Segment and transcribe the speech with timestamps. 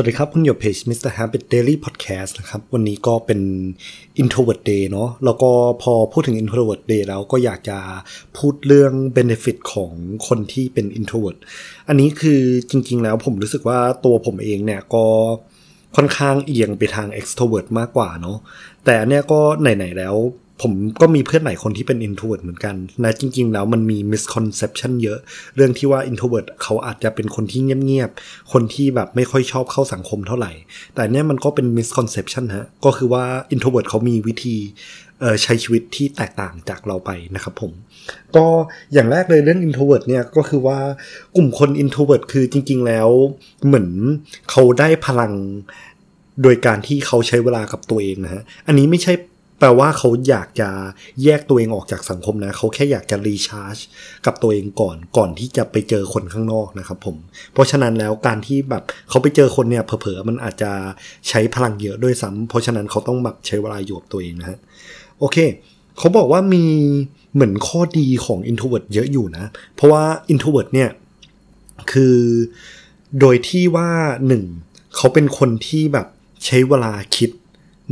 [0.00, 1.10] วัสดีครับ คุณอยู่เพจ Mr.
[1.18, 3.40] Habit Daily Podcast นะครับ วันนี้ก็เป็น
[4.22, 5.50] Introvert Day เนาะแล้วก็
[5.82, 7.78] พอพูดถึง Introvert Day แล้วก็อยากจะ
[8.36, 9.92] พูดเรื่อง Benefit ของ
[10.26, 11.38] คนที่เป็น Introvert
[11.88, 15.06] อันนี้คือจริง ๆ แล้วผมรู้สึกว่าตัวผมเองเนี่ยก็
[15.96, 18.38] ค่อนข้างเอียงไปทาง extrovert มากกว่าเนาะ
[18.84, 20.14] แต่อันเนี้ยก็ไหน ๆ แล้ว
[20.62, 25.18] ผมก็มีเพื่อนหลายคนที่เป็น introvert เหมือนกันและจริง ๆ แล้วมันมี misconception เยอะ
[25.56, 30.52] เรื่องที่ว่า introvert เขาอาจจะเป็นคนที่เงียบๆ คนที่แบบไม่ค่อยชอบเข้าสังคมเท่าไหร่
[30.94, 34.56] แต่เนี้ยมันก็เป็น misconception ฮะ ก็คือว่า introvert เขามีวิธี
[35.42, 37.72] ใช้ชีวิตที่แตกต่างจากเราไปนะครับผม
[38.36, 38.46] ก็
[38.92, 40.78] อย่างแรกเลยเรื่อง introvert เนี่ยก็คือว่า
[41.36, 43.08] กลุ่มคน introvert คือจริง ๆ แล้ว
[43.66, 43.88] เหมือน
[44.50, 45.32] เขาได้พลัง
[46.42, 49.12] โดยการที่เขาใช้เวลากับตัวเองนะฮะ อันนี้ไม่ใช่
[49.58, 50.70] แปลว่าเขาอยากจะ
[51.22, 53.76] แยกตัวเองออกจากสังคมนะ เขาแค่อยากจะรีชาร์จ
[54.26, 57.16] กับตัวเองก่อนก่อนที่จะไปเจอคนข้างนอกนะครับผม
[57.52, 60.72] เพราะฉะนั้นแล้วการที่แบบเขาไปเจอคนเนี่ยเผลอๆมันอาจจะ
[61.28, 64.58] ใช้พลังเยอะด้วยซ้ำเพราะฉะนั้นเขาต้องแบบใช้เวลาอยู่กับตัวเองนะฮะ
[65.18, 65.36] โอเค
[65.98, 66.64] เขาบอกว่ามี
[67.34, 70.90] เหมือนข้อดีของ introvert เยอะอยู่นะ เพราะว่า introvert เนี่ย
[71.92, 72.16] คือ
[73.20, 73.90] โดยที่ว่า
[74.26, 74.44] หนึ่ง
[74.96, 76.06] เขาเป็นคนที่แบบ
[76.44, 77.30] ใช้เวลาคิด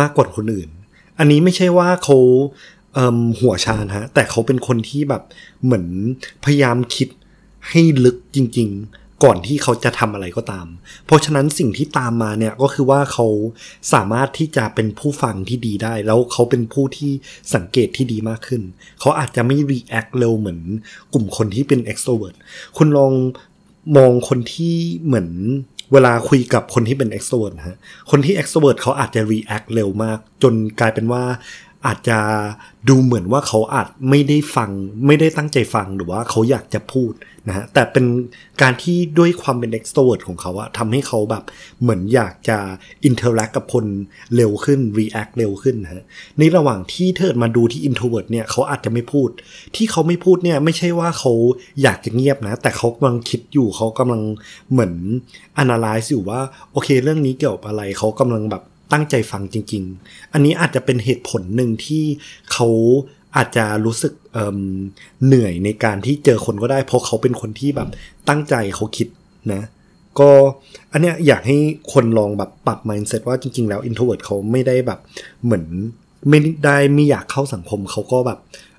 [0.00, 0.70] มากกว่าคนอื่น
[1.18, 2.18] อันนี้ไม่ใช่ว่าเขา
[3.40, 5.22] หัวชานะฮะ แต่เขาเป็นคนที่แบบ
[5.64, 5.86] เหมือน
[6.44, 7.08] พยายามคิด
[7.68, 10.66] ให้ลึกจริง ๆ ก่อนที่เขาจะทำอะไรก็ตาม
[11.06, 13.26] เพราะฉะนั้นสิ่งที่ตามมาเนี่ยก็คือว่าเขา
[13.92, 17.12] สามารถที่จะเป็นผู้ฟังที่ดีได้ แล้วเขาเป็นผู้ที่
[17.54, 18.62] สังเกตที่ดีมากขึ้น
[19.00, 20.60] เขาอาจจะไม่ react เร็วเหมือน
[21.12, 22.36] กลุ่มคนที่เป็น extrovert
[22.76, 23.12] คุณลอง
[23.96, 24.74] มองคนที่
[25.04, 25.28] เหมือน
[25.92, 27.78] เวลาคุยกับคนที่เป็น extrovert ฮะ
[28.10, 31.22] คนที่ extrovert เขาอาจจะ react เร็วมาก จนกลายเป็นว่า
[31.86, 32.18] อาจจะ
[32.88, 34.70] ดูเหมือนว่าเขาอาจไม่ได้ฟัง
[35.06, 37.12] ไม่ได้ตั้งใจฟังหรือว่าเขาอยากจะพูด
[37.48, 38.06] นะฮะแต่เป็น
[38.62, 41.44] การที่ด้วยความเป็น extrovert ของเขาอะทำให้เขาแบบ
[41.82, 42.58] เหมือนอยากจะ
[43.08, 43.84] interact กับคน
[44.36, 46.02] เร็วขึ้น react เร็วขึ้นนะฮะ
[46.38, 49.28] ในระหว่างที่เธอมาดูที่ introvert เนี่ยเขาอาจจะไม่พูด
[49.76, 51.32] ที่เขาไม่พูดเนี่ยไม่ใช่ว่าเขา
[51.82, 54.22] อยากจะเงียบนะ แต่เขากำลังคิดอยู่เขากำลัง
[54.72, 54.92] เหมือน
[55.62, 56.40] analyze อยู่ว่า
[56.72, 62.04] โอเค เรื่องนี้เกี่ยวกับอะไรเขากำลังแบบ ตั้งใจฟังจริง ๆ อันนี้อาจจะเป็นเหตุผลหนึ่งที่
[62.52, 62.68] เขา
[63.36, 67.88] อาจจะรู้สึกเเหนื่อยในการที่เจอคนก็ได้ เพราะเขาเป็นคนที่แบบ
[68.28, 69.08] ตั้งใจเขาคิด
[69.52, 69.62] นะ
[70.20, 70.30] ก็
[70.92, 71.58] อันเนี้ยอยากให้
[71.92, 75.00] คนลองแบบปรับ mindset ว่าจริง ๆ แล้ว introvert เขาไม่ได้แบบ
[75.44, 75.64] เหมือน
[76.28, 78.38] ไม่ได้ไม่อยากเข้าสังคมเขาก็แบบ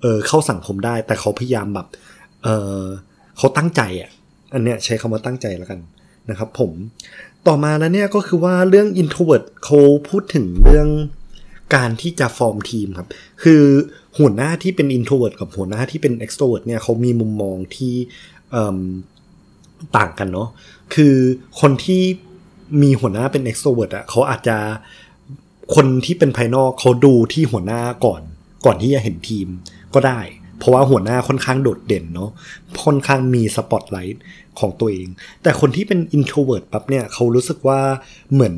[0.00, 1.86] เออเข้าสังคมได้ แต่เขาพยายามแบบ
[2.42, 2.48] เอ
[2.80, 2.82] อ
[3.38, 4.10] เขาตั้งใจอะ
[4.54, 5.80] อันเนี้ยใช้คำว่าตั้งใจแล้วกัน
[6.30, 6.70] นะครับ ผม
[7.46, 9.78] ต่อมาแล้วเนี่ยก็คือว่าเรื่อง introvert เขา
[10.08, 10.88] พูดถึงเรื่อง
[11.74, 13.08] การที่จะฟอร์มทีมครับ
[13.42, 13.62] คือ
[14.18, 17.94] หัวหน้าที่เป็น introvert กับหัวหน้าที่เป็น extrovert เนี่ยเขามีมุมมองที่
[19.96, 20.48] ต่างกันเนาะ
[20.94, 21.14] คือ
[21.60, 22.02] คนที่
[22.82, 24.58] มีหัวหน้าเป็น extrovert อะเขาอาจจะ
[25.74, 28.22] คนที่เป็นภายนอกเขาดูที่หัวหน้าก่อน
[28.64, 29.48] ก่อนที่จะเห็นทีม
[29.94, 30.20] ก็ได้
[30.64, 32.30] เพราะว่าหัวหน้าค่อนข้างโดดเด่นเนาะ
[32.84, 34.22] ค่อนข้างมีสปอตไลท์
[34.58, 35.08] ของตัวเอง
[35.42, 37.80] แต่คนที่เป็น introvert ปั๊บเนี่ยเขารู้สึกว่า
[38.32, 38.56] เหมือน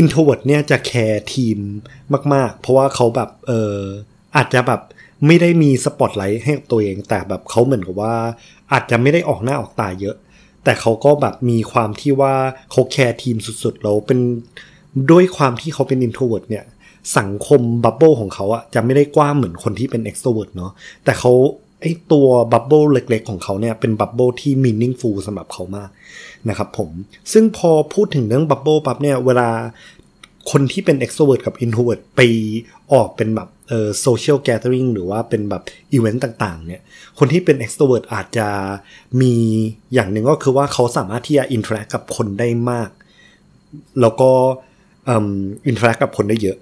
[0.00, 1.58] introvert เนี่ยจะแคร์ทีม
[2.34, 3.78] มาก ๆ เพราะว่าเขาแบบเออ
[4.36, 4.80] อาจจะแบบ
[5.26, 8.14] ไม่ได้มีสปอตไลท์ให้ตัวเอง แต่แบบเขาเหมือนกับว่า
[8.72, 10.16] อาจจะไม่ได้ออกหน้าออกตาเยอะ
[10.64, 12.34] แต่เขาก็แบบมีความที่ว่า
[12.70, 14.18] เขาแคร์ทีมสุดๆแล้วเป็น
[15.10, 16.64] ด้วยความที่เขาเป็น introvert เนี่ย
[17.18, 20.72] สังคม bubble ของเขาอะจะไม่ได้กว้างเหมือนคนที่เป็น extrovert เนาะ
[21.04, 21.32] แต่เขา
[21.80, 25.90] ไอ้ตัว bubble เล็กๆ ของเขาเนี่ยเป็น bubble ที่ meaningful สำหรับเขามาก
[26.48, 26.90] นะครับผม
[27.32, 29.48] ซึ่งพอพูดถึงเรื่อง bubble ปั๊บเนี่ยเวลา
[30.50, 32.20] คนที่เป็น extrovert กับ introvert ไป
[32.92, 35.62] ออกเป็นแบบเอ่อ social gathering หรือว่าเป็นแบบ
[35.92, 36.82] อีเวนต์ต่างๆ เนี่ย
[37.18, 38.48] คนที่เป็น extrovert อาจจะ
[39.20, 39.34] มี
[39.94, 42.90] อย่างหนึ่งก็คือว่าเขาสามารถที่จะ interact กับคนได้มาก
[44.00, 44.30] แล้วก็
[45.08, 45.26] อิน
[45.70, 46.58] interact กับคนได้เยอะ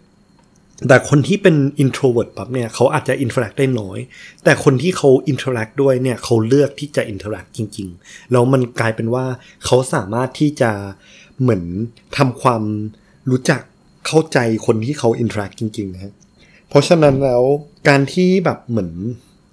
[0.88, 3.98] แต่คนที่เป็น introvert ปั๊บเนี่ยเขาอาจจะ interact ได้น้อย
[4.44, 9.24] แต่คนที่เขา interact ด้วยเนี่ยเขาเลือกที่จะ interact จริง ๆ แล้วมันกลายเป็นว่า
[9.64, 10.70] เขาสามารถที่จะ
[11.40, 11.62] เหมือน
[12.16, 12.62] ทำความ
[13.30, 13.62] รู้จัก
[14.06, 16.12] เข้าใจคนที่เขา interact จริงๆนะ
[16.68, 17.42] เพราะฉะนั้นแล้ว
[17.88, 18.90] การที่แบบเหมือน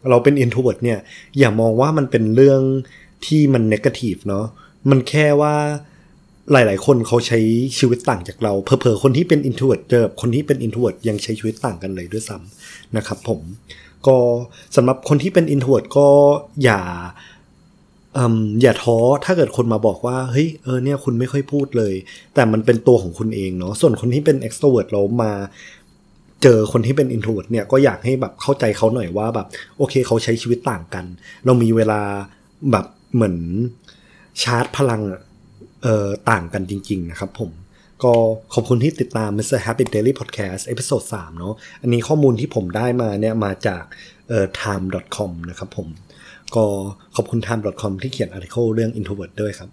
[0.10, 1.00] เราเป็น introvert เนี่ย
[1.40, 2.62] อย่ามองว่ามันเป็นเรื่อง
[3.26, 4.46] ที่มัน negative เนาะ
[4.90, 5.56] มันแค่ว่า
[6.52, 7.40] หลาย ๆ คนเขาใช้
[7.80, 13.40] ชีวิตต่างจากเราเพอเพอคนที่เป็น introvert เจอคนที่เป็น introvert ยังใช้ชีวิตต่างกันเลยด้วยซ้ำนะครับผม
[14.08, 14.18] ก็
[14.76, 16.08] สำหรับคนที่เป็น introvert ก็
[16.64, 16.82] อย่า
[18.62, 21.94] อย่าท้อถ้าเกิดคนมาบอกว่าเฮ้ยเออเนี่ยคุณไม่ค่อยพูดเลย
[22.36, 25.32] แต่มันเป็นตัวของคุณเองเนาะส่วนคนที่เป็น extrovert เรามา
[26.44, 29.48] เจอคนที่เป็น introvert เนี่ยก็อยากให้แบบเข้าใจเขาหน่อยว่าแบบ
[29.78, 31.06] โอเคเขาใช้ชีวิตต่างกัน
[31.46, 32.02] เรามีเวลา
[32.72, 33.36] แบบเหมือน
[34.44, 35.22] ชาร์จพลังอะ
[36.32, 37.52] ต่างกันจริง ๆ นะครับผม
[38.04, 38.14] ก็
[38.54, 39.60] ขอบคุณที่ติดตาม Mr.
[39.66, 43.84] Happy Daily Podcast episode 3เนาะอันนี้ข้อมูลที่ผมได้มาเนี่ยมาจาก
[44.30, 45.88] เอ่อ time.com นะครับผม
[46.56, 46.66] ก็
[47.16, 49.70] ขอบคุณ time.com ที่เขียน article เรื่อง introvert ด้วยครับ